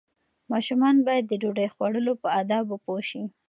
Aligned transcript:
ماشومان 0.51 0.95
باید 1.07 1.23
د 1.27 1.33
ډوډۍ 1.41 1.67
خوړلو 1.73 2.13
په 2.21 2.27
آدابو 2.41 2.75
پوه 2.83 3.01
شي. 3.09 3.23